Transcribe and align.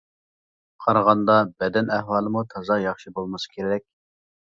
قارىغاندا، 0.85 1.35
بەدەن 1.63 1.91
ئەھۋالىمۇ 1.97 2.43
تازا 2.55 2.79
ياخشى 2.85 3.13
بولمىسا 3.19 3.53
كېرەك. 3.53 3.87